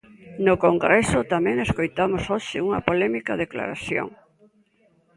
No 0.45 0.53
Congreso 0.65 1.19
tamén 1.33 1.57
escoitamos 1.67 2.23
hoxe 2.33 2.57
unha 2.67 2.79
polémica 2.89 3.33
declaración. 3.43 4.07